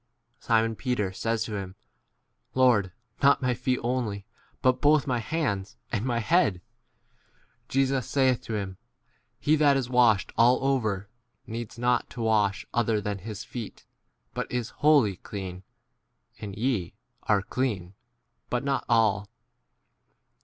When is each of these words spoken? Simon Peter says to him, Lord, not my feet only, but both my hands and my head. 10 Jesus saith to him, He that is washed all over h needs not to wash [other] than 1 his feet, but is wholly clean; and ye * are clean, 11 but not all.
Simon 0.39 0.75
Peter 0.75 1.13
says 1.13 1.43
to 1.43 1.55
him, 1.57 1.75
Lord, 2.55 2.91
not 3.21 3.43
my 3.43 3.53
feet 3.53 3.79
only, 3.83 4.25
but 4.63 4.81
both 4.81 5.05
my 5.05 5.19
hands 5.19 5.77
and 5.91 6.03
my 6.03 6.17
head. 6.17 6.53
10 7.69 7.69
Jesus 7.69 8.07
saith 8.09 8.41
to 8.41 8.55
him, 8.55 8.77
He 9.39 9.55
that 9.57 9.77
is 9.77 9.91
washed 9.91 10.31
all 10.39 10.57
over 10.65 11.01
h 11.01 11.07
needs 11.49 11.77
not 11.77 12.09
to 12.09 12.21
wash 12.21 12.65
[other] 12.73 12.99
than 12.99 13.17
1 13.19 13.25
his 13.25 13.43
feet, 13.43 13.85
but 14.33 14.51
is 14.51 14.71
wholly 14.81 15.17
clean; 15.17 15.61
and 16.39 16.55
ye 16.57 16.95
* 17.09 17.23
are 17.29 17.43
clean, 17.43 17.81
11 17.83 17.95
but 18.49 18.63
not 18.63 18.83
all. 18.89 19.29